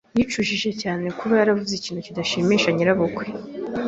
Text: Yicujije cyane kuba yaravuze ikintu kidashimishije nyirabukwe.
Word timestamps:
Yicujije 0.17 0.69
cyane 0.81 1.05
kuba 1.17 1.33
yaravuze 1.39 1.73
ikintu 1.75 2.01
kidashimishije 2.07 2.69
nyirabukwe. 2.73 3.25